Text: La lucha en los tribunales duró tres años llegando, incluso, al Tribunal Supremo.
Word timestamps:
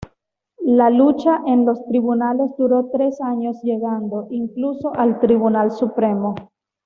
La 0.65 0.89
lucha 0.89 1.41
en 1.45 1.63
los 1.63 1.85
tribunales 1.85 2.49
duró 2.57 2.89
tres 2.91 3.21
años 3.21 3.57
llegando, 3.61 4.25
incluso, 4.31 4.91
al 4.95 5.19
Tribunal 5.19 5.69
Supremo. 5.69 6.33